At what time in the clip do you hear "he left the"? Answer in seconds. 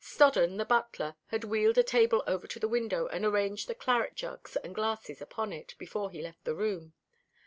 6.09-6.55